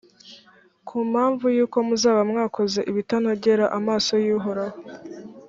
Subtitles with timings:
[0.87, 4.77] ku mpamvu y’uko muzaba mwakoze ibitanogera amaso y’uhoraho,